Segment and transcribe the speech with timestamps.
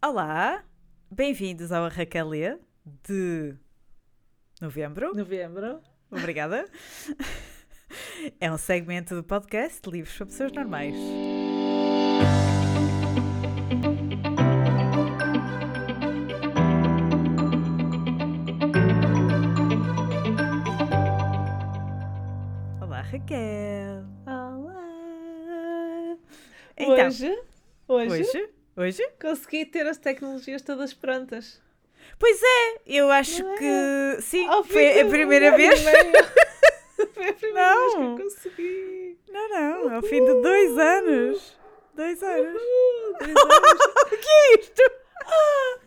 [0.00, 0.64] Olá,
[1.10, 2.56] bem-vindos ao Arraquelê
[3.04, 3.56] de
[4.60, 5.12] novembro.
[5.12, 5.80] Novembro.
[6.08, 6.68] Obrigada.
[8.40, 10.94] É um segmento do podcast livros para pessoas normais.
[22.80, 24.04] Olá, Raquel.
[24.26, 26.18] Olá.
[26.76, 27.42] Então, hoje,
[27.88, 28.57] hoje, Hoje?
[28.78, 29.02] Hoje?
[29.20, 31.60] consegui ter as tecnologias todas prontas.
[32.16, 33.56] Pois é, eu acho Não é?
[33.56, 35.80] que sim, fim foi a primeira vez.
[37.14, 38.12] Foi a primeira vez que Não.
[38.18, 39.18] eu consegui.
[39.30, 41.56] Não, não, ao fim de dois anos.
[41.94, 42.60] Dois anos.
[42.60, 43.80] Uhul, dois anos.
[44.12, 44.82] o que é isto?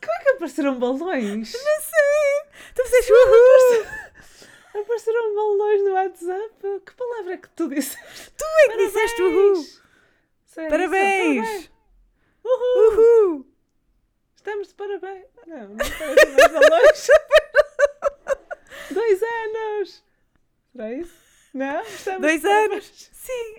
[0.02, 1.52] Como é que apareceram balões?
[1.54, 2.52] Não sei.
[2.76, 3.86] Tu fizeste uhul.
[4.82, 6.82] Apareceram balões no WhatsApp.
[6.86, 8.32] Que palavra é que tu disseste?
[8.38, 9.66] Tu é que disseste uhul.
[10.46, 11.72] Sério, Parabéns.
[12.44, 12.92] Uhul.
[12.92, 13.46] Uhul.
[14.36, 15.26] Estamos de parabéns.
[15.46, 17.08] Não, não aparecem mais balões.
[18.92, 20.04] Dois anos.
[20.72, 21.14] Será isso?
[21.54, 21.82] Não?
[21.82, 23.10] Estamos Dois anos.
[23.14, 23.56] Sim.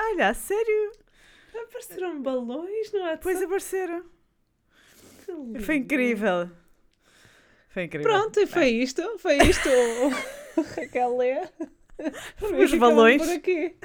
[0.00, 0.92] Olha, a sério.
[1.54, 3.16] Apareceram balões no WhatsApp.
[3.18, 4.04] Depois apareceram.
[5.64, 6.50] Foi incrível.
[7.68, 8.10] Foi incrível.
[8.10, 9.18] Pronto, e foi isto.
[9.18, 9.68] Foi isto.
[9.68, 11.48] o Raquel lê.
[12.42, 13.22] Os balões.
[13.22, 13.76] Por aqui.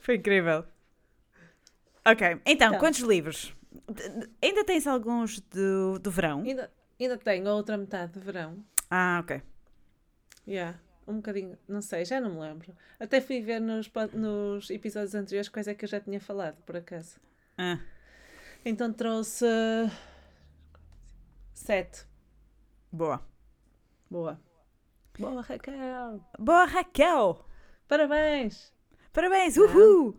[0.00, 0.64] Foi incrível.
[2.10, 2.78] Ok, então, Então.
[2.78, 3.54] quantos livros?
[4.42, 6.40] Ainda tens alguns do, do verão?
[6.42, 6.70] Ainda,
[7.00, 8.64] ainda tenho a outra metade de verão.
[8.90, 9.42] Ah, ok.
[10.46, 10.78] Yeah.
[11.06, 12.74] Um bocadinho, não sei, já não me lembro.
[13.00, 16.76] Até fui ver nos, nos episódios anteriores quais é que eu já tinha falado, por
[16.76, 17.16] acaso.
[17.56, 17.78] Ah,
[18.64, 19.46] Então trouxe
[21.54, 22.04] sete.
[22.92, 23.20] boa.
[24.10, 24.40] Boa.
[25.18, 26.20] Boa, Raquel.
[26.38, 27.44] Boa, Raquel.
[27.88, 28.72] Parabéns.
[29.12, 29.64] Parabéns, Não.
[29.66, 30.16] uhul.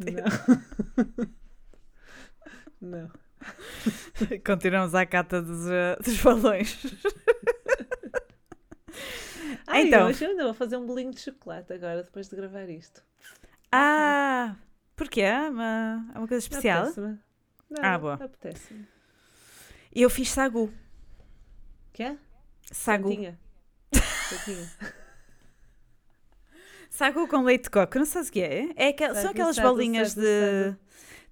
[0.00, 1.28] Não.
[2.80, 3.10] não.
[4.44, 6.76] Continuamos à cata dos, eh, dos balões.
[9.66, 10.08] Ai, Então.
[10.08, 13.02] hoje eu ainda vou fazer um bolinho de chocolate agora, depois de gravar isto.
[13.70, 14.56] Ah,
[14.96, 15.20] porquê?
[15.22, 16.82] É uma, é uma coisa especial?
[16.82, 17.18] Apetece-me.
[17.70, 18.14] Não, Ah, boa.
[18.14, 18.86] Apetece-me.
[19.94, 20.72] Eu fiz sagu.
[21.92, 22.16] Quê?
[22.72, 23.08] Sagu.
[23.10, 23.38] Santinha.
[23.92, 24.70] Santinha.
[26.98, 28.70] Sagu com leite de coco, não sabes o que é?
[28.74, 30.74] é aquel- são aquelas bolinhas de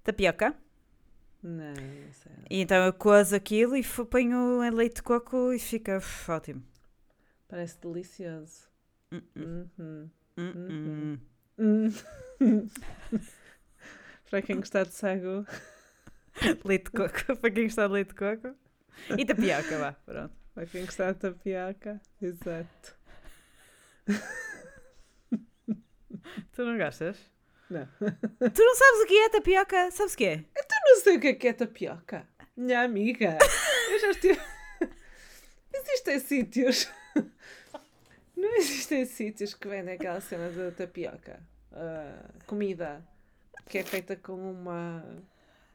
[0.01, 0.55] tapioca.
[1.43, 2.31] Não, não sei.
[2.49, 6.63] E então eu cozo aquilo e ponho em leite de coco e fica uf, ótimo.
[7.49, 8.69] Parece delicioso.
[9.11, 10.09] Hum, hum, Uhum.
[10.37, 11.19] hum,
[11.59, 11.93] hum.
[12.39, 12.69] Hum.
[14.31, 15.45] Para quem gostar de sagu.
[16.63, 18.55] Leite de coco, para quem gostar de leite de coco.
[19.17, 20.33] E tapioca, vá, pronto.
[20.55, 21.99] Para quem gostar de tapioca.
[22.21, 22.95] Exato.
[26.53, 27.17] Tu não gostas?
[27.69, 27.85] Não.
[27.99, 29.91] Tu não sabes o que é tapioca?
[29.91, 30.35] Sabes o que é?
[30.55, 30.63] Eu
[30.95, 32.27] não sei o que é que é tapioca.
[32.55, 33.37] Minha amiga.
[33.91, 34.39] Eu já estive.
[35.73, 36.89] Existem sítios.
[38.35, 41.39] Não existem sítios que vendem aquela cena de tapioca.
[41.73, 43.03] Ah, comida
[43.67, 45.03] que é feita com uma.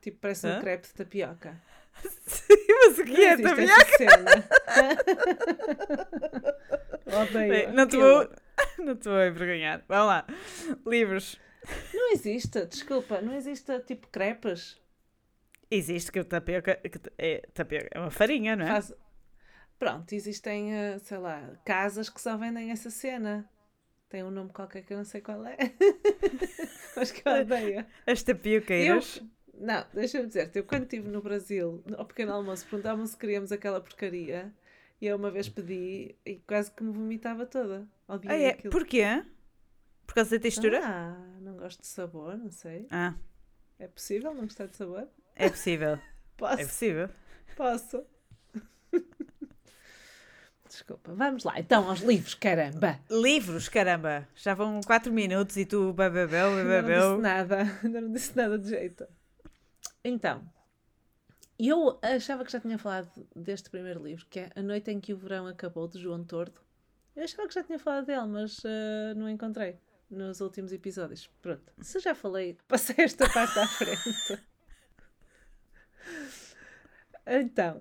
[0.00, 0.60] Tipo, parece um Hã?
[0.60, 1.60] crepe de tapioca.
[2.26, 3.62] Sim, mas o que Não é tapioca?
[3.62, 4.48] essa cena.
[7.22, 7.48] Odeio.
[7.48, 8.28] Bem, não te vou,
[8.92, 9.84] não te vou envergonhar.
[9.88, 10.26] Vamos lá.
[10.86, 11.38] Livros.
[11.94, 14.80] Não existe, desculpa, não existe tipo crepes.
[15.70, 18.68] Existe que o tapioca, que é, tapioca é uma farinha, não é?
[18.68, 18.94] Faz-
[19.78, 23.48] Pronto, existem, eh, sei lá, casas que só vendem essa cena.
[24.08, 25.56] Tem um nome qualquer que eu não sei qual é.
[26.96, 27.86] Mas que eu odeio.
[28.06, 29.22] As Eu, tapioqueiras.
[29.54, 33.80] não, deixa-me dizer-te, eu quando estive no Brasil, ao pequeno almoço, perguntavam se queríamos aquela
[33.80, 34.52] porcaria.
[35.02, 37.88] E eu uma vez pedi e quase que me vomitava toda.
[38.06, 38.48] Odiei Ah, é?
[38.50, 38.70] aquilo.
[38.70, 39.04] Porquê?
[40.06, 40.80] Por causa da textura?
[40.80, 42.86] Ah, não gosto de sabor, não sei.
[42.88, 43.14] Ah,
[43.80, 45.08] É possível não gostar de sabor?
[45.34, 45.98] é possível.
[46.38, 46.60] Posso.
[46.62, 47.08] É possível.
[47.56, 48.04] Posso.
[50.68, 51.58] Desculpa, vamos lá.
[51.58, 52.98] Então, aos livros, caramba.
[53.10, 54.26] Livros, caramba.
[54.36, 57.56] Já vão 4 minutos e tu bebebeu, Ainda não disse nada.
[57.84, 59.04] Ainda não disse nada de jeito.
[60.04, 60.48] Então,
[61.68, 65.12] eu achava que já tinha falado deste primeiro livro, que é A Noite em que
[65.12, 66.60] o Verão Acabou, de João Tordo.
[67.14, 69.78] Eu achava que já tinha falado dele, mas eh, não encontrei
[70.10, 71.28] nos últimos episódios.
[71.42, 71.62] Pronto.
[71.80, 74.42] Se já falei, passei esta parte à frente.
[77.26, 77.80] Então,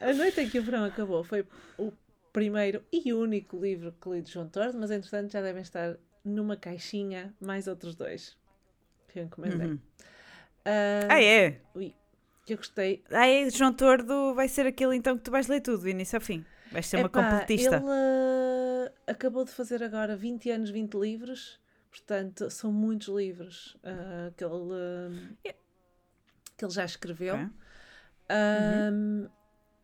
[0.00, 1.46] A Noite em que o Verão Acabou foi
[1.78, 1.92] o
[2.32, 6.56] primeiro e único livro que li de João Tordo, mas entretanto já devem estar numa
[6.56, 8.36] caixinha mais outros dois
[9.08, 9.68] que eu encomendei.
[9.68, 9.80] Uhum.
[10.64, 11.60] Ah, Ah, é?
[11.74, 11.94] ui,
[12.50, 13.02] que eu gostei.
[13.10, 13.48] Ah?
[13.50, 16.44] João Tordo vai ser aquele então que tu vais ler tudo, do início ao fim.
[16.72, 17.76] Vais ser uma Epá, completista.
[17.76, 21.60] Ele ah, acabou de fazer agora 20 anos, 20 livros,
[21.90, 23.76] portanto são muitos livros.
[23.84, 25.54] ah, que ele, ah,
[26.56, 27.34] que ele já escreveu.
[27.34, 27.46] Ok.
[28.92, 29.28] Um,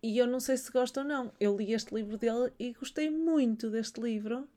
[0.02, 1.32] E eu não sei se gosto ou não.
[1.40, 4.48] Eu li este livro dele e gostei muito deste livro.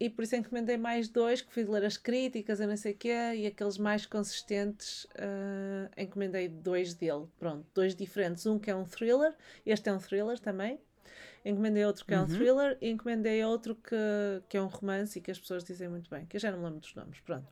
[0.00, 2.96] E por isso encomendei mais dois, que fui ler as críticas e não sei o
[2.96, 7.26] quê, e aqueles mais consistentes, ah, encomendei dois dele.
[7.38, 8.46] Pronto, dois diferentes.
[8.46, 9.34] Um que é um thriller,
[9.66, 10.80] este é um thriller também.
[11.44, 12.26] Encomendei outro que é um Uhum.
[12.26, 13.96] thriller e encomendei outro que,
[14.48, 16.58] que é um romance e que as pessoas dizem muito bem, que eu já não
[16.58, 17.20] me lembro dos nomes.
[17.20, 17.48] Pronto.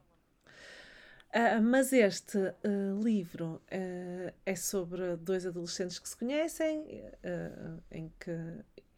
[1.33, 2.55] Ah, mas este ah,
[3.03, 7.03] livro é sobre dois adolescentes que se conhecem,
[7.91, 8.31] em que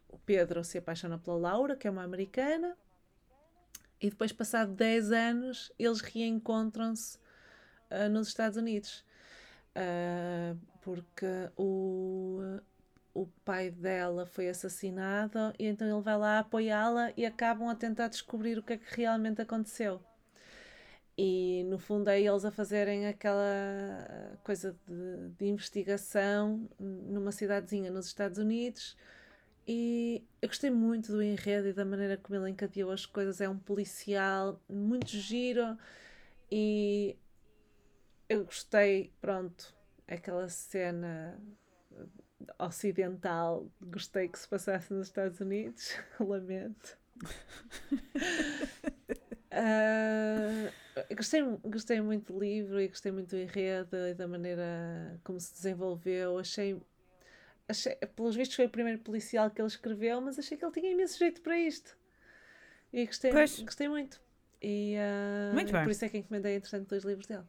[0.09, 2.77] o Pedro se apaixona pela Laura, que é uma americana,
[4.01, 7.19] e depois, passado 10 anos, eles reencontram-se
[7.91, 9.05] ah, nos Estados Unidos.
[9.75, 12.41] Ah, porque o,
[13.15, 18.09] o pai dela foi assassinado e então ele vai lá apoiá-la e acabam a tentar
[18.09, 20.01] descobrir o que é que realmente aconteceu.
[21.17, 28.07] E no fundo é eles a fazerem aquela coisa de, de investigação numa cidadezinha nos
[28.07, 28.97] Estados Unidos.
[29.71, 33.39] E eu gostei muito do enredo e da maneira como ele encadeou as coisas.
[33.43, 35.77] É um policial muito giro
[36.51, 37.15] e
[38.31, 39.75] eu gostei, pronto,
[40.07, 41.39] aquela cena
[42.59, 46.99] ocidental, gostei que se passasse nos Estados Unidos, lamento.
[49.51, 50.71] Ah,
[51.17, 55.55] gostei, gostei muito do livro e gostei muito do enredo e da maneira como se
[55.55, 56.39] desenvolveu.
[56.39, 56.79] Achei,
[57.69, 60.93] achei, pelos vistos, foi o primeiro policial que ele escreveu, mas achei que ele tinha
[60.93, 61.97] imenso jeito para isto.
[62.93, 63.61] E gostei, Pois.
[63.61, 64.21] gostei muito.
[64.61, 65.85] E ah, Muito bem.
[65.85, 67.45] por isso é que encomendei, entretanto, dois livros dele.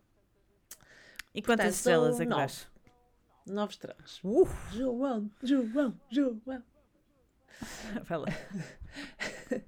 [1.33, 2.67] E quantas Portanto, estrelas é que dás?
[3.47, 4.19] Nove estrelas.
[4.23, 6.41] Uh, João, João, João.
[8.03, 8.27] vai lá.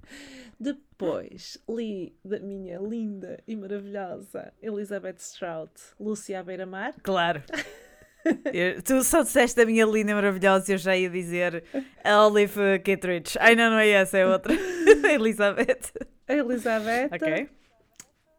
[0.59, 6.93] Depois li da minha linda e maravilhosa Elizabeth Strout, Lúcia à beira-mar.
[7.01, 7.43] Claro.
[8.53, 11.63] Eu- tu só disseste a minha linda maravilhosa e eu já ia dizer
[12.03, 13.37] a Olive Kittredge.
[13.39, 14.53] Ai não, não é essa, é outra.
[14.53, 15.91] A Elizabeth.
[16.27, 17.49] A Elizabeth, Ok.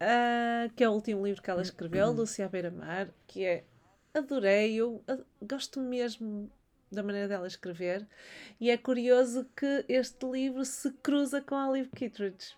[0.00, 3.64] ah, que é o último livro que ela escreveu, Lúcia à beira-mar, que é.
[4.14, 5.02] Adorei, eu
[5.40, 6.50] gosto mesmo
[6.90, 8.06] da maneira dela escrever.
[8.61, 12.55] E é curioso que este livro se cruza com a Olive Kittredge.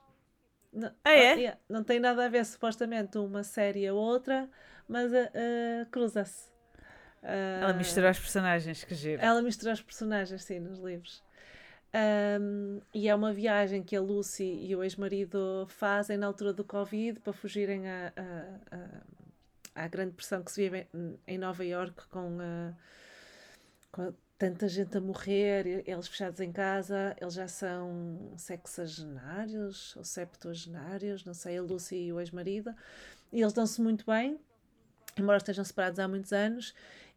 [0.73, 1.35] Não, Ah, é?
[1.37, 4.51] yeah, não tem nada a ver, supostamente, uma série a outra,
[4.89, 5.87] mas ah, ah,
[7.25, 7.63] cruza-se.
[7.65, 9.23] Ela mistura os personagens, que giro.
[9.23, 11.23] ela mistura os personagens, sim, nos livros.
[11.93, 16.65] Ahm, e é uma viagem que a Lucy e o ex-marido fazem na altura do
[16.65, 21.65] Covid para fugirem à, à, à- à grande pressão que se vive em, em Nova
[21.65, 22.39] Iorque com,
[23.93, 31.25] com tanta gente a morrer, eles fechados em casa, eles já são sexagenários ou septuagenários,
[31.25, 32.75] não sei, a Lucy e o ex-marido,
[33.33, 34.39] e eles dão-se muito bem,
[35.17, 36.75] embora estejam separados há muitos anos,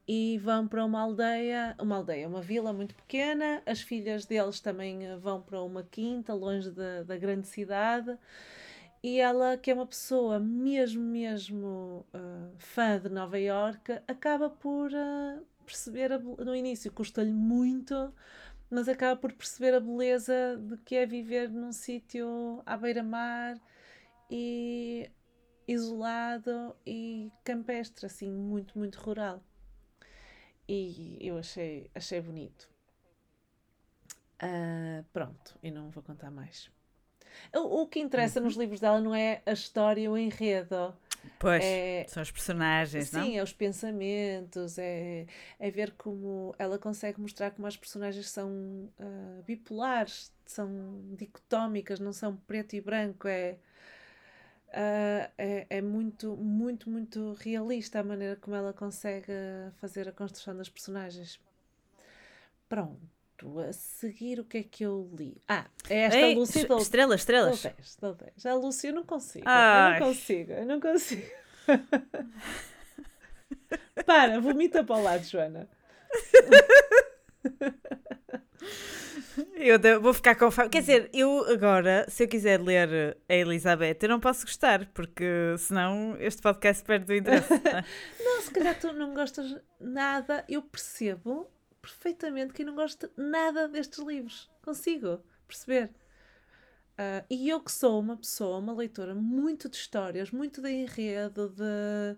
[0.08, 3.62] e vão para uma aldeia, uma aldeia, uma vila muito pequena.
[3.66, 8.18] As filhas deles também eh, vão para uma quinta, longe da, da grande cidade.
[9.04, 14.92] E ela, que é uma pessoa mesmo, mesmo ah, fã de Nova Iorque, acaba por
[14.96, 18.14] ah, perceber, a no início custa-lhe muito,
[18.70, 23.58] mas acaba por perceber a beleza de que é viver num sítio à beira-mar
[24.32, 25.10] e
[25.68, 29.44] isolado e campestre, assim, muito, muito rural.
[30.68, 32.70] E eu achei, achei bonito.
[34.40, 36.70] Ah, pronto, e não vou contar mais.
[37.54, 40.96] O, o que interessa nos livros dela não é a história, o enredo.
[41.40, 43.22] Pois, É, são os personagens, não?
[43.22, 45.26] sim, é os pensamentos, é,
[45.60, 50.70] é ver como ela consegue mostrar como as personagens são ah, bipolares, são
[51.16, 53.58] dicotómicas, não são preto e branco, é,
[54.74, 59.32] ah, é, é muito, muito, muito realista a maneira como ela consegue
[59.80, 61.40] fazer a construção das personagens.
[62.70, 63.00] Pronto,
[63.60, 65.42] a seguir o que é que eu li?
[65.48, 67.62] Ah, é esta Ei, Lucy est- estrelas, estrelas.
[67.62, 68.32] 10, dou 10.
[68.38, 69.46] Já a Lúcia eu não consigo.
[69.48, 69.98] Ai.
[69.98, 71.32] Eu não consigo, eu não consigo.
[74.06, 75.68] Para, vomita para o lado, Joana.
[79.56, 80.70] Eu vou ficar com fome.
[80.70, 85.56] Quer dizer, eu agora, se eu quiser ler a Elizabeth, eu não posso gostar, porque
[85.58, 87.50] senão este podcast perde o interesse.
[87.52, 88.42] não é?
[88.42, 90.46] Se calhar tu não gostas nada.
[90.48, 91.50] Eu percebo
[91.82, 94.50] perfeitamente que eu não gosto nada destes livros.
[94.64, 95.92] Consigo perceber.
[96.98, 101.50] Ah, e eu que sou uma pessoa, uma leitora muito de histórias, muito de enredo,
[101.50, 102.18] de...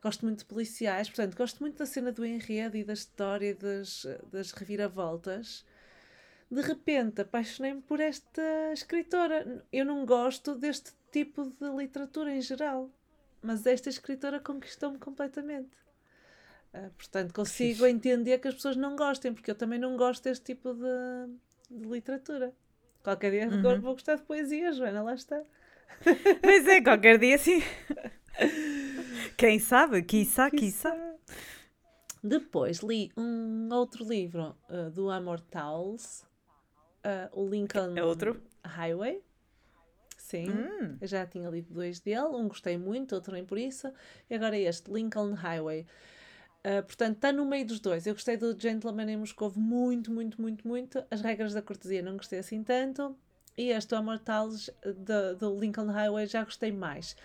[0.00, 3.54] Gosto muito de policiais, portanto, gosto muito da cena do enredo e da história e
[3.54, 5.64] das, das reviravoltas.
[6.50, 9.64] De repente, apaixonei-me por esta escritora.
[9.72, 12.90] Eu não gosto deste tipo de literatura em geral,
[13.42, 15.76] mas esta escritora conquistou-me completamente.
[16.72, 20.44] Uh, portanto, consigo entender que as pessoas não gostem, porque eu também não gosto deste
[20.54, 21.30] tipo de,
[21.70, 22.52] de literatura.
[23.02, 23.80] Qualquer dia uhum.
[23.80, 25.42] vou gostar de poesia, Joana, lá está.
[26.42, 27.62] Pois é, qualquer dia sim.
[29.36, 30.02] Quem sabe?
[30.02, 30.96] Quiçá, quiçá.
[32.22, 36.26] Depois li um outro livro uh, do Amor Towles,
[37.04, 38.40] uh, o Lincoln é outro?
[38.64, 39.22] Highway.
[40.16, 40.98] Sim, hum.
[41.02, 43.90] já tinha lido dois dele, um gostei muito, outro nem por isso,
[44.28, 45.86] e agora este, Lincoln Highway.
[46.58, 48.06] Uh, portanto, está no meio dos dois.
[48.06, 51.02] Eu gostei do Gentleman em Moscou muito, muito, muito, muito.
[51.10, 53.16] As regras da cortesia não gostei assim tanto.
[53.56, 54.70] E este, o Amor Tales,
[55.38, 57.16] do Lincoln Highway, já gostei mais.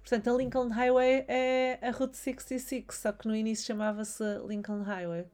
[0.00, 5.26] Portanto, a Lincoln Highway é a Route 66, só que no início chamava-se Lincoln Highway.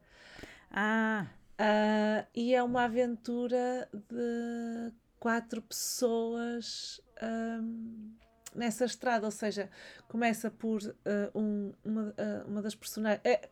[0.71, 1.27] Ah!
[1.59, 8.13] Uh, e é uma aventura de quatro pessoas um,
[8.53, 9.69] nessa estrada, ou seja,
[10.07, 10.93] começa por uh,
[11.33, 13.21] um, uma, uh, uma das personagens.
[13.25, 13.49] É,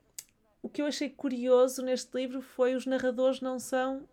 [0.61, 4.07] o que eu achei curioso neste livro foi os narradores não são.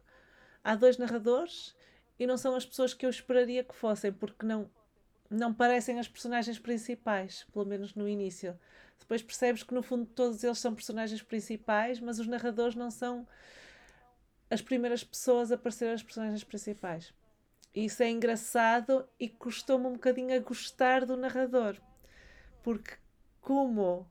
[0.65, 1.75] Há dois narradores
[2.19, 4.71] e não são as pessoas que eu esperaria que fossem, porque não,
[5.29, 8.59] não parecem as personagens principais, pelo menos no início.
[8.99, 13.27] Depois percebes que no fundo todos eles são personagens principais, mas os narradores não são
[14.53, 17.15] as primeiras pessoas a parecer as personagens principais.
[17.75, 21.81] Isso é engraçado e custou-me um bocadinho a gostar do narrador.
[22.63, 22.93] Porque,
[23.41, 24.07] como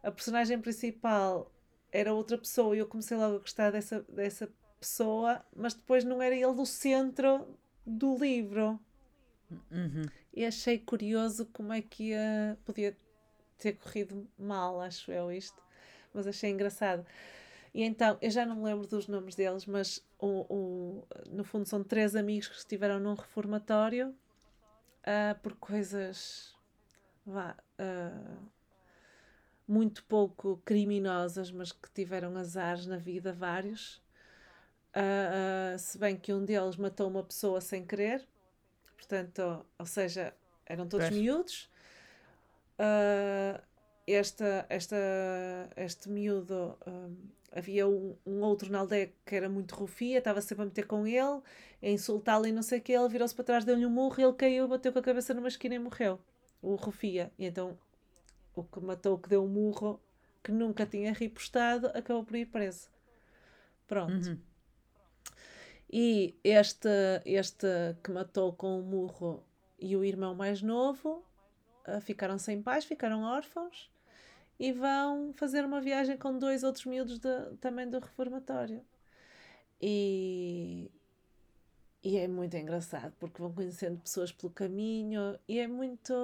[0.00, 1.52] a personagem principal
[1.90, 4.48] era outra pessoa e eu comecei logo a gostar dessa, dessa
[4.78, 8.78] pessoa, mas depois não era ele o centro do livro.
[9.50, 10.04] Uhum.
[10.32, 12.96] E achei curioso como é que ia, podia
[13.58, 15.60] ter corrido mal, acho eu, isto.
[16.14, 17.04] Mas achei engraçado.
[17.74, 21.66] E então, eu já não me lembro dos nomes deles, mas o, o, no fundo
[21.66, 24.14] são três amigos que estiveram num reformatório
[25.02, 26.54] uh, por coisas
[27.24, 28.50] vá, uh,
[29.66, 34.02] muito pouco criminosas, mas que tiveram azares na vida, vários.
[34.94, 38.28] Uh, se bem que um deles matou uma pessoa sem querer,
[38.98, 40.34] portanto, ou seja,
[40.66, 41.20] eram todos Parece.
[41.22, 41.70] miúdos.
[44.06, 44.96] esta, esta,
[45.74, 46.76] este miúdo
[47.52, 51.06] havia um, um, outro na aldeia que era muito rufia, estava sempre a meter com
[51.06, 51.40] ele,
[51.82, 54.32] a insultá-lo e não sei o que, ele virou-se para trás, deu-lhe um murro, ele
[54.32, 56.18] caiu, bateu com a cabeça numa esquina e morreu.
[56.62, 57.30] O rufia.
[57.38, 57.78] E então
[58.54, 60.00] o que matou, o que deu um murro,
[60.42, 62.88] que nunca tinha ripostado, acabou por ir preso.
[63.86, 64.28] Pronto.
[64.28, 64.38] Uhum.
[65.90, 66.88] E este,
[67.26, 67.66] este
[68.02, 69.44] que matou com o murro
[69.78, 71.22] e o irmão mais novo
[71.86, 73.91] uh, ficaram sem pais, ficaram órfãos
[74.62, 77.28] e vão fazer uma viagem com dois outros miúdos de,
[77.60, 78.80] também do reformatório.
[79.80, 80.88] E,
[82.00, 86.14] e é muito engraçado porque vão conhecendo pessoas pelo caminho e é muito.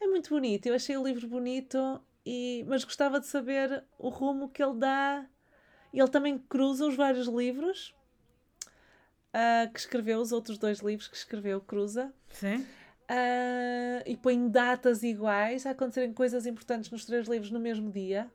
[0.00, 0.66] É muito bonito.
[0.66, 5.24] Eu achei o livro bonito, e, mas gostava de saber o rumo que ele dá.
[5.94, 7.94] Ele também cruza os vários livros
[9.28, 12.12] uh, que escreveu, os outros dois livros que escreveu, cruza.
[12.30, 12.66] Sim.
[13.10, 18.30] Uh, e põe datas iguais a acontecerem coisas importantes nos três livros no mesmo dia.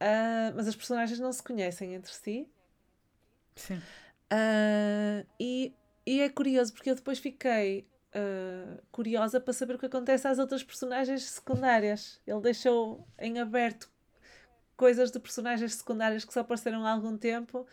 [0.00, 2.48] Uh, mas as personagens não se conhecem entre si.
[3.54, 3.76] Sim.
[4.32, 5.72] Uh, e,
[6.04, 7.86] e é curioso porque eu depois fiquei
[8.90, 12.20] curiosa para saber o que acontece às outras personagens secundárias.
[12.26, 13.88] Ele deixou em aberto
[14.76, 17.64] coisas de personagens secundárias que só apareceram há algum tempo,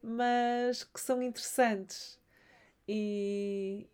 [0.00, 2.16] mas que são interessantes.
[2.86, 3.88] E,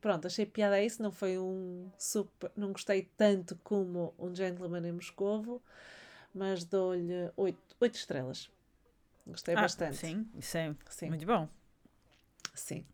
[0.00, 4.86] pronto, achei piada a isso, não foi um super, não gostei tanto como um Gentleman
[4.88, 5.62] em Moscovo,
[6.34, 8.50] mas dou-lhe 8, 8 estrelas.
[9.26, 9.96] Gostei ah, bastante.
[9.96, 11.08] Sim, isso é sim.
[11.08, 11.48] muito bom.
[12.54, 12.84] Sim.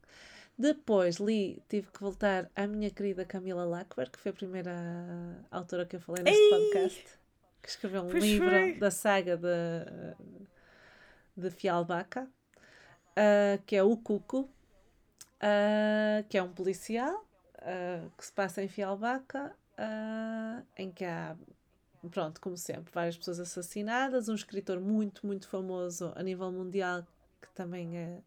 [0.58, 4.74] Depois li, tive que voltar à minha querida Camila Lackberg, que foi a primeira
[5.50, 6.50] autora que eu falei neste Ei!
[6.50, 7.04] podcast,
[7.62, 8.78] que escreveu um pois livro foi.
[8.78, 10.16] da saga de,
[11.36, 14.48] de Fialbaca, uh, que é O Cuco,
[15.42, 17.26] uh, que é um policial
[17.58, 21.36] uh, que se passa em Fialbaca, uh, em que há,
[22.10, 27.06] pronto, como sempre, várias pessoas assassinadas, um escritor muito, muito famoso a nível mundial
[27.40, 28.18] que também é,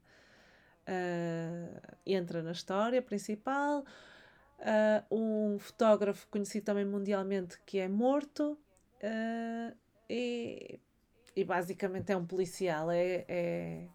[2.05, 3.83] entra na história principal,
[5.11, 8.57] um fotógrafo conhecido também mundialmente que é morto.
[10.09, 10.79] e,
[11.35, 13.87] e basicamente é um policial, é, é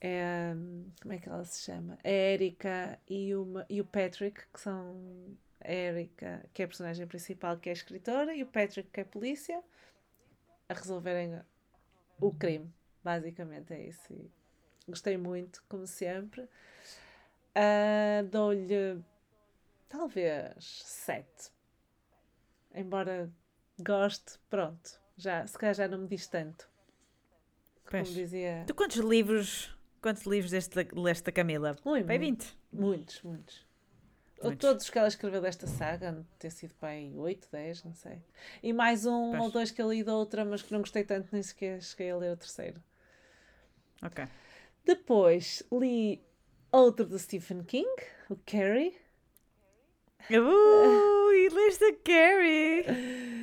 [0.00, 0.54] é,
[1.00, 1.98] como é que ela se chama?
[2.04, 7.06] A Erika e, uma, e o Patrick, que são a Erika, que é a personagem
[7.06, 9.62] principal, que é a escritora, e o Patrick, que é polícia,
[10.68, 11.40] a resolverem
[12.20, 12.72] o crime.
[13.02, 14.12] Basicamente é isso.
[14.12, 14.30] E
[14.88, 16.42] gostei muito, como sempre.
[17.54, 19.02] Uh, Dou-lhe
[19.88, 21.50] talvez sete.
[22.74, 23.30] Embora
[23.78, 25.00] gosto, pronto.
[25.16, 26.68] Já, se calhar já não me diz tanto.
[27.88, 28.64] Como dizia.
[28.66, 29.75] Tu quantos livros,
[30.06, 31.76] quantos livros deste, leste da Camila?
[31.84, 32.46] Ui, Bem, mu- 20.
[32.72, 33.66] Muitos, muitos.
[34.38, 34.68] Ou Muitos.
[34.68, 38.22] Todos que ela escreveu desta saga, ter sido pai 8, 10, não sei.
[38.62, 39.42] E mais um Pois.
[39.42, 42.10] ou dois que eu li da outra, mas que não gostei tanto, nem sequer cheguei
[42.10, 42.80] a ler o terceiro.
[44.02, 44.26] Ok.
[44.84, 46.22] Depois li
[46.70, 47.88] outro do Stephen King,
[48.30, 48.94] o Carrie.
[50.30, 52.84] Uh, e leste a Carrie.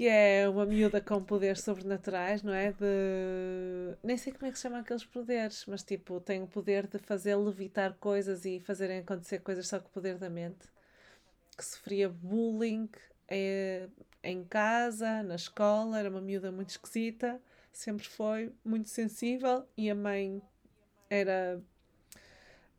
[0.00, 2.72] que é uma miúda com poderes sobrenaturais, não é?
[2.72, 3.98] De.
[4.02, 6.98] Nem sei como é que se chamam aqueles poderes, mas tipo, tem o poder de
[6.98, 10.66] fazer levitar coisas e fazerem acontecer coisas só com o poder da mente.
[11.54, 12.88] Que sofria bullying
[13.28, 13.90] eh,
[14.24, 17.38] em casa, na escola, era uma miúda muito esquisita,
[17.70, 20.40] sempre foi muito sensível e a mãe
[21.10, 21.62] era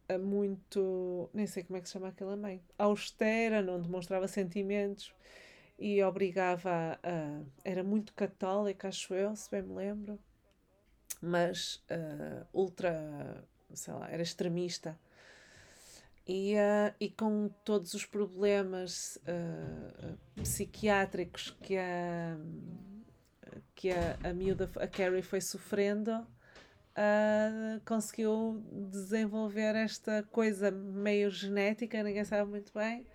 [0.09, 1.29] eh, muito.
[1.35, 2.63] Nem sei como é que se chama aquela mãe.
[2.79, 5.13] Austera, não demonstrava sentimentos
[5.81, 7.41] e obrigava a.
[7.65, 10.19] Era muito católica, acho eu, se bem me lembro,
[11.19, 13.43] mas ah, ultra.
[13.73, 14.97] sei lá, era extremista.
[16.27, 22.37] E, ah, e com todos os problemas ah, psiquiátricos que a,
[23.73, 26.11] que a, a miúda, a Carrie foi sofrendo,
[26.95, 33.05] ah, conseguiu desenvolver esta coisa meio genética, ninguém sabe muito bem,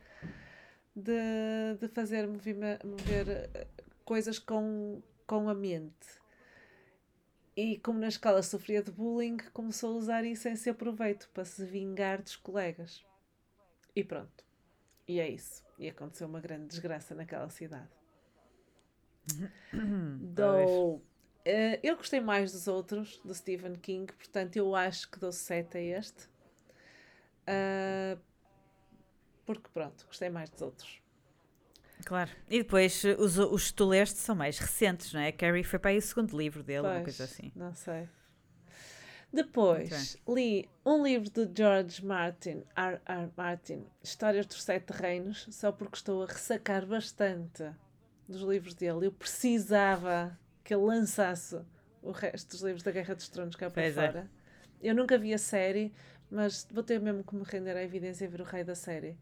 [0.96, 3.66] de, de fazer mover eh,
[4.04, 6.24] coisas com, com a mente.
[7.54, 11.44] E como na escola sofria de bullying, começou a usar isso em seu proveito para
[11.44, 13.04] se vingar dos colegas.
[13.94, 14.44] E pronto.
[15.06, 15.64] E é isso.
[15.78, 17.88] E aconteceu uma grande desgraça naquela cidade.
[20.20, 21.02] Dou.
[21.44, 25.76] eh, eu gostei mais dos outros, do Stephen King, portanto eu acho que dou 7
[25.78, 26.28] a este.
[27.46, 28.18] Ah,
[29.46, 31.00] porque pronto, gostei mais dos outros.
[32.04, 32.30] Claro.
[32.50, 35.32] E depois eh, os, os que tu leste são mais recentes, não é?
[35.32, 37.50] Carrie foi para aí o segundo livro dele, uma Pois, coisa assim.
[37.54, 38.08] Não sei.
[39.32, 43.00] Depois li um livro de George Martin, R.
[43.04, 43.30] R.
[43.36, 47.70] Martin, Histórias dos Sete Reinos, só porque estou a ressacar bastante
[48.28, 49.06] dos livros dele.
[49.06, 51.60] Eu precisava que ele lançasse
[52.02, 53.92] o resto dos livros da Guerra dos Tronos cá para é.
[53.92, 54.30] fora.
[54.80, 55.92] Eu nunca vi a série,
[56.30, 59.18] mas vou ter mesmo que me render à evidência e ver o rei da série.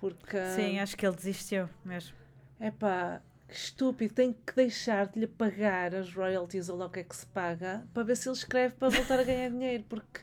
[0.00, 0.38] Porque.
[0.56, 2.16] Sim, acho que ele desistiu mesmo.
[2.60, 7.00] Epá, que estúpido, tem que deixar de lhe pagar as royalties ou lá o que
[7.00, 10.20] é que se paga para ver se ele escreve para voltar a ganhar dinheiro, porque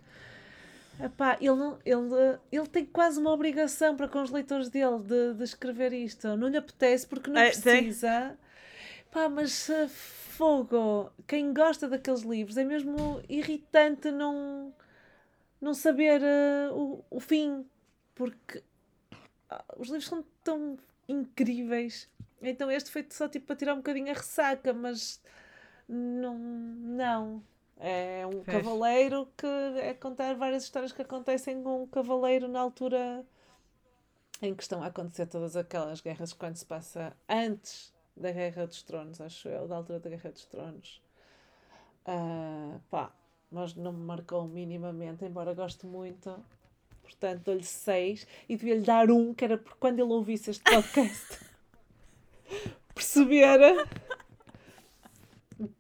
[1.04, 5.34] epá, ele, não, ele, ele tem quase uma obrigação para com os leitores dele de,
[5.36, 6.36] de escrever isto.
[6.38, 7.84] Não lhe apetece porque não É, tem.
[7.84, 8.38] precisa.
[9.12, 14.74] Pá, mas ah, fogo, quem gosta daqueles livros é mesmo irritante não,
[15.62, 17.66] não saber ah, o, o fim,
[18.16, 18.63] porque ah,
[19.77, 22.10] os livros são tão incríveis.
[22.41, 25.21] Então este foi só tipo para tirar um bocadinho a ressaca, mas
[25.88, 26.38] não.
[26.38, 27.43] não.
[27.79, 28.45] É um Pois.
[28.45, 33.25] cavaleiro que é contar várias histórias que acontecem com um cavaleiro na altura
[34.41, 38.83] em que estão a acontecer todas aquelas guerras quando se passa antes da Guerra dos
[38.83, 41.01] Tronos, acho eu, da altura da Guerra dos Tronos.
[42.05, 43.12] Ah, pá,
[43.51, 46.43] mas não me marcou minimamente, embora goste muito.
[47.08, 51.39] Portanto, dou-lhe 6 e devia-lhe dar um, que era porque quando ele ouvisse este podcast
[52.93, 53.88] perceber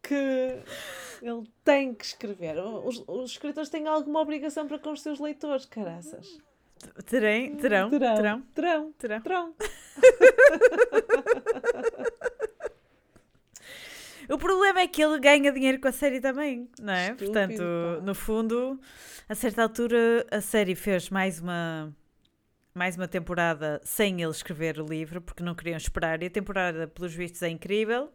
[0.01, 0.59] que
[1.21, 2.57] ele tem que escrever.
[2.59, 6.39] Os, os escritores têm alguma obrigação para com os seus leitores, caraças.
[7.05, 8.15] Terem, terão, Terão.
[8.15, 8.91] terão, Terão.
[8.93, 9.21] terão.
[9.21, 9.55] Terão.
[14.29, 17.11] O problema é que ele ganha dinheiro com a série também, não é?
[17.11, 18.05] Estúpido, Portanto, pá.
[18.05, 18.79] no fundo,
[19.29, 21.93] a certa altura a série fez mais uma
[22.73, 26.87] mais uma temporada sem ele escrever o livro, porque não queriam esperar, e a temporada,
[26.87, 28.11] pelos vistos, é incrível.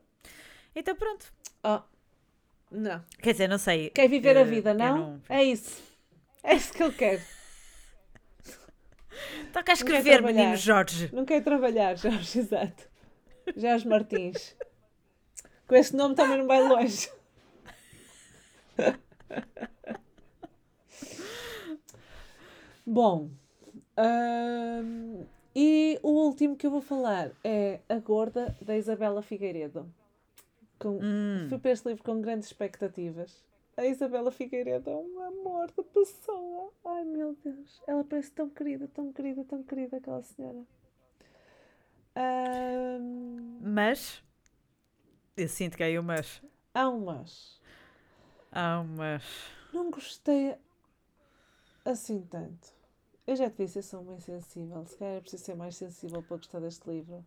[0.75, 1.33] Então pronto.
[1.64, 1.81] Oh,
[2.70, 3.05] não.
[3.20, 3.90] Quer dizer, não sei.
[3.90, 5.20] Quer viver a eh, vida, eu não?
[5.29, 5.83] É isso.
[6.44, 7.20] É isso que ele quer.
[9.53, 11.11] Toca a escrever, menino Jorge.
[11.12, 12.88] Não quer trabalhar, Jorge, exato.
[13.57, 14.57] Jorge Martins.
[15.72, 17.11] Com esse nome também não vai longe.
[22.85, 23.30] Bom,
[23.96, 25.24] hum,
[25.56, 29.90] e o último que eu vou falar é A Gorda, da Isabela Figueiredo.
[30.78, 31.46] Com, Hum.
[31.48, 33.42] Fui para este livro com grandes expectativas.
[33.74, 36.70] A Isabela Figueiredo é um amor de pessoa.
[36.85, 40.66] Ai meu Deus, ela parece tão querida, tão querida, tão querida, aquela senhora.
[42.14, 44.22] Hum, Mas
[45.42, 46.40] eu sinto que há aí um mas.
[46.74, 47.61] há um mas.
[48.50, 49.24] Há um mas.
[49.72, 50.57] Não gostei
[51.85, 52.68] assim tanto.
[53.26, 54.85] Eu já te disse, eu sou muito sensível.
[54.87, 57.24] Se calhar é preciso ser mais sensível para gostar deste livro.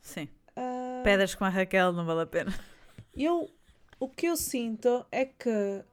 [0.00, 0.28] Sim.
[0.56, 2.52] ah, Pedras com a Raquel não vale a pena.
[3.14, 3.50] eu,
[3.98, 5.84] o que eu sinto é que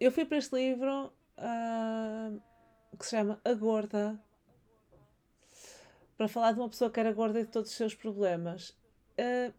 [0.00, 2.30] eu fui para este livro ah,
[2.98, 4.18] que se chama A Gorda
[6.16, 8.76] para falar de uma pessoa que era gorda e de todos os seus problemas.
[9.16, 9.52] Ah,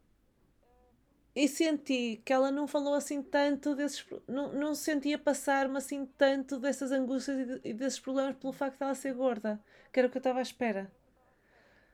[1.43, 4.05] e senti que ela não falou assim tanto desses.
[4.27, 8.83] Não, não sentia passar-me assim tanto dessas angústias e, de- desses problemas pelo facto de
[8.83, 9.57] ela ser gorda,
[9.91, 10.91] que era o que eu estava à espera.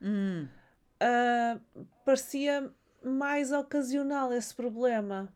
[0.02, 0.48] Hum.
[1.00, 1.60] Ah,
[2.04, 2.72] parecia
[3.04, 5.32] mais ocasional esse problema.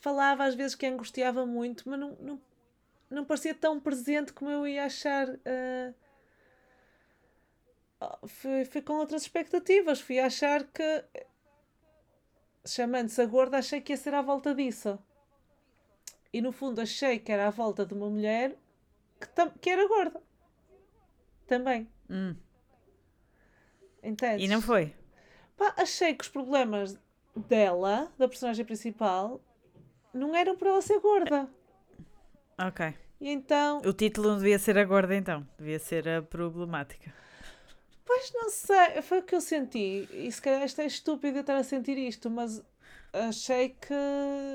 [0.00, 2.40] Falava às vezes que angustiava muito, mas não, não,
[3.10, 5.28] não parecia tão presente como eu ia achar.
[5.46, 5.94] ah.
[8.00, 10.00] Ah, fui, fui com outras expectativas.
[10.00, 11.04] Fui achar que,
[12.72, 14.98] chamando-se a gorda, achei que ia ser à volta disso.
[16.32, 18.56] E no fundo achei que era à volta de uma mulher
[19.20, 19.28] que,
[19.60, 20.22] que era gorda.
[21.46, 21.88] Também.
[22.10, 22.36] Hum.
[24.02, 24.44] Entendes?
[24.44, 24.94] E não foi?
[25.56, 26.98] Pá, achei que os problemas
[27.34, 29.40] dela, da personagem principal,
[30.12, 31.48] não eram por ela ser gorda.
[32.58, 32.94] Ok.
[33.20, 35.46] E então, O título não devia ser a gorda então.
[35.58, 37.12] Devia ser a problemática.
[38.08, 40.08] Pois não sei, foi o que eu senti.
[40.10, 42.64] E se calhar isto é estúpido eu estar a sentir isto, mas
[43.12, 43.94] achei que.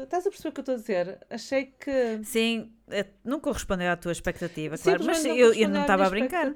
[0.04, 1.20] Estás a perceber o que eu estou a dizer?
[1.30, 2.20] Achei que.
[2.24, 5.06] Sim, eh, não correspondeu à tua expectativa, claro.
[5.06, 6.52] Mas simplesmente eu, eu não estava a brincar.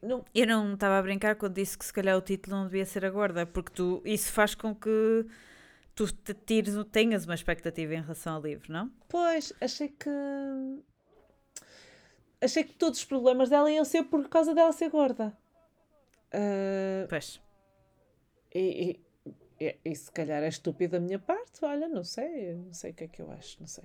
[0.00, 2.86] Não, Eu não estava a brincar quando disse que se calhar o título não devia
[2.86, 5.26] ser a gorda, porque tu, isso faz com que
[5.94, 8.90] tu te tires, tenhas uma expectativa em relação ao livro, não?
[9.08, 10.08] pois, achei que.
[12.40, 15.36] Achei que todos os problemas dela iam ser por causa dela ser gorda.
[16.32, 17.40] Ah, Pois.
[18.54, 19.00] E,
[19.60, 22.90] e, e, e se calhar é estúpido da minha parte, olha, não sei, não sei
[22.90, 23.84] o que é que eu acho, não sei.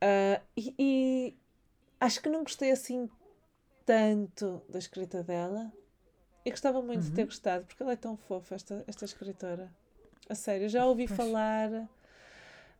[0.00, 1.36] Ah, e,
[2.00, 3.08] acho que não gostei assim
[3.84, 5.72] tanto da escrita dela.
[6.44, 9.72] E gostava muito de ter gostado, porque ela é tão fofa, esta, esta escritora.
[10.28, 11.70] A sério, já ouvi falar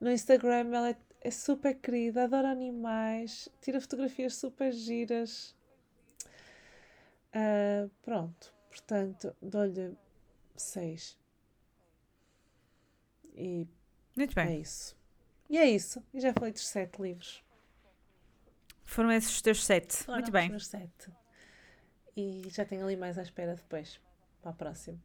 [0.00, 5.54] no Instagram, ela é, é super querida, adora animais, tira fotografias super giras.
[7.32, 9.96] Ah, pronto, portanto, dou-lhe
[10.56, 11.18] seis.
[13.34, 13.66] E
[14.16, 14.60] Muito é bem.
[14.60, 14.96] isso.
[15.48, 16.02] E é isso.
[16.12, 17.42] E já falei dos sete livros.
[18.84, 19.96] Foram esses os teus sete.
[19.96, 20.48] Foram Muito os bem.
[20.50, 21.10] meus sete.
[22.16, 24.00] E já tenho ali mais à espera depois.
[24.42, 24.98] Para a próxima.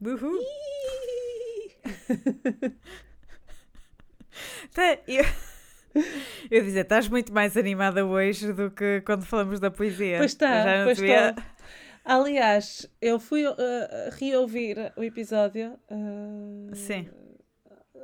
[0.00, 0.38] Uhul.
[4.72, 5.24] Tá, eu...
[6.50, 10.18] eu ia dizer, estás muito mais animada hoje do que quando falamos da poesia.
[10.18, 11.46] Pois está, pois te via- está.
[12.04, 13.54] Aliás, eu fui uh,
[14.18, 15.78] reouvir o episódio.
[15.90, 17.08] uh, Sim.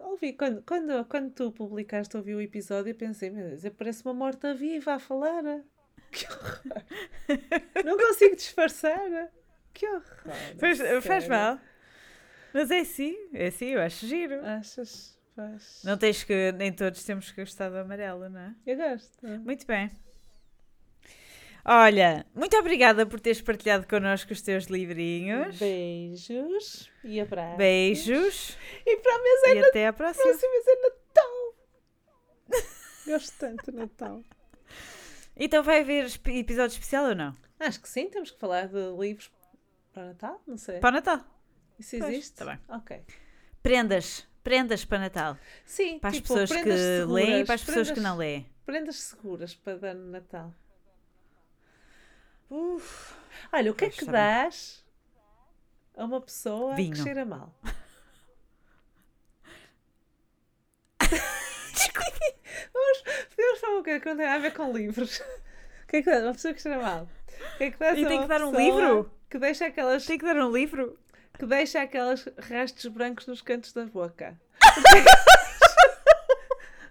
[0.03, 4.07] Ouvi, quando, quando, quando tu publicaste, ouvi o episódio e pensei, meu Deus, eu pareço
[4.07, 5.43] uma morta-viva a falar.
[6.13, 6.85] Que horror!
[7.85, 9.01] Não consigo disfarçar.
[9.73, 10.05] Que horror!
[10.61, 11.29] Faz sério.
[11.29, 11.59] mal.
[12.53, 14.41] Mas é assim, é assim, eu acho giro.
[14.45, 15.14] Achas?
[15.35, 15.81] Faz.
[15.85, 18.55] Não tens que, nem todos temos que gostar do amarelo, não é?
[18.67, 19.27] Eu gosto.
[19.27, 19.91] Muito bem.
[21.67, 25.59] Olha, muito obrigada por teres partilhado connosco os teus livrinhos.
[25.59, 27.57] Beijos e abraços.
[27.57, 30.25] Beijos E para a mesa e até à próxima.
[30.25, 31.55] próxima é Natal.
[33.07, 34.23] Gosto tanto de Natal.
[35.37, 37.35] Então vai haver episódio especial ou não?
[37.59, 39.33] Acho que sim, temos que falar de livros
[39.93, 40.79] para Natal, não sei.
[40.81, 41.25] Para o Natal.
[41.79, 42.35] Isso Pois, existe?
[42.37, 42.59] tá bem.
[42.69, 43.03] Ok.
[43.63, 44.29] Prendas.
[44.45, 45.39] Prendas para Natal.
[45.65, 48.47] Sim, Para as tipo, pessoas que seguras, leem e para as pessoas que não leem.
[48.67, 50.55] Prendas seguras para dar no Natal.
[52.51, 53.15] Uf.
[53.51, 54.21] Olha, o que é que tá bem.
[54.21, 54.85] dás
[55.97, 56.93] a uma pessoa Vinho.
[56.93, 57.55] que cheira mal?
[62.73, 64.01] Vamos, podemos falar o quê?
[64.01, 65.21] Que não tem a ver com livros.
[65.85, 66.19] O que é que dá?
[66.23, 67.09] Uma pessoa que cheira mal.
[67.55, 69.11] O que é que dás E a tem uma que dar um livro?
[69.31, 70.99] Que deixa aquelas, Tem que dar um livro?
[71.39, 74.41] Que deixa aquelas restos brancos nos cantos da boca.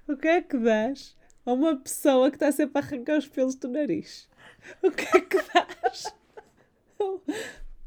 [0.07, 3.55] O que é que dás a uma pessoa que está sempre a arrancar os pelos
[3.55, 4.29] do nariz?
[4.81, 6.13] O que é que dás?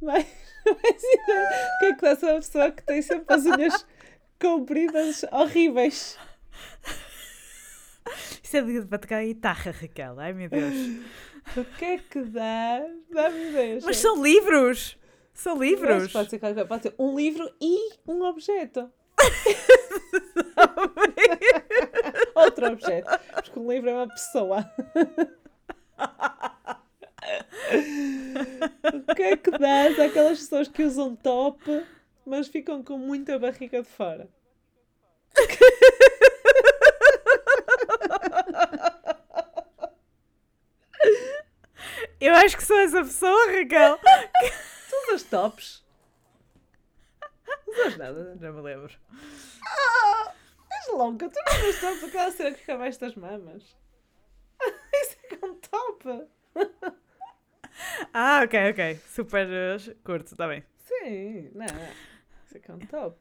[0.00, 0.26] Mais,
[0.64, 1.70] mais ideia.
[1.74, 3.86] O que é que dás a uma pessoa que tem sempre as unhas
[4.40, 6.18] compridas horríveis?
[8.42, 10.20] Isso é de para tocar a guitarra, Raquel.
[10.20, 10.74] Ai meu Deus.
[11.56, 12.92] O que é que dás?
[13.10, 13.84] Dá-me ideias.
[13.84, 14.98] Mas são livros!
[15.36, 16.10] São livros!
[16.10, 18.90] Pode ser, qualquer pode ser um livro e um objeto.
[22.34, 23.10] Outro objeto.
[23.34, 24.64] Porque um livro é uma pessoa.
[28.94, 31.84] o que é que dás àquelas pessoas que usam top,
[32.24, 34.30] mas ficam com muita barriga de fora?
[42.18, 43.98] Eu acho que sou essa pessoa, Raquel.
[45.08, 45.86] Usas tops?
[47.66, 48.36] Não sabes nada.
[48.40, 48.92] Já me lembro.
[49.64, 50.34] Ah,
[50.72, 53.76] és louca, tu não gostas daquela cena que fica abaixo das mamas.
[54.94, 56.28] Isso é um top.
[58.12, 58.96] Ah, ok, ok.
[59.06, 60.64] Super uh, curto, está bem.
[60.78, 61.66] Sim, não.
[62.46, 63.18] Isso é que é um top.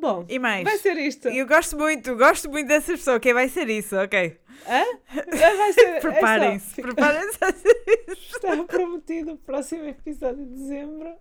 [0.00, 0.64] Bom, E mais?
[0.64, 1.28] vai ser isto.
[1.28, 3.32] Eu gosto muito, gosto muito dessa pessoa, ok?
[3.34, 4.38] Vai ser isso, ok.
[4.66, 4.84] Hã?
[5.56, 8.36] Vai ser, é Preparem-se, fica- preparem-se a ser isso.
[8.36, 11.14] Está prometido o próximo episódio de dezembro.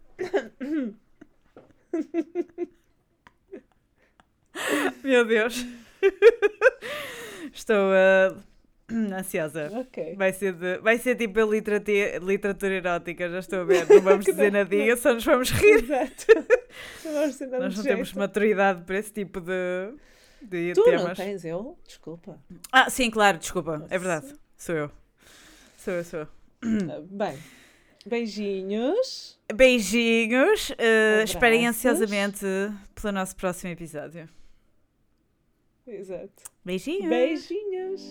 [5.03, 5.65] Meu Deus.
[7.53, 8.43] Estou uh,
[9.13, 9.69] ansiosa.
[9.73, 10.15] Ok.
[10.15, 13.87] Vai ser, de, vai ser tipo a literatura, literatura erótica, já estou a ver.
[13.89, 15.83] Não vamos dizer não- nadinha, só nos vamos rir.
[15.83, 16.25] Exato.
[17.05, 17.95] Não vamos ter nada Nós não jeito.
[17.95, 19.93] temos maturidade para esse tipo de,
[20.41, 21.17] de Tu não temas.
[21.17, 21.77] tens, eu?
[21.85, 22.39] Desculpa.
[22.71, 23.71] Ah, sim, claro, desculpa.
[23.75, 23.87] É Nossa.
[23.99, 24.35] verdade.
[24.57, 24.91] Sou eu.
[25.77, 26.27] Sou eu, sou eu.
[26.63, 27.37] Ah, Bem,
[28.05, 29.39] beijinhos.
[29.53, 30.69] Beijinhos.
[30.71, 32.45] uh, esperem ansiosamente
[32.95, 34.27] pelo nosso próximo episódio.
[35.87, 36.43] Exato.
[36.65, 37.07] Beijinhos.
[37.09, 38.01] Beijinhos.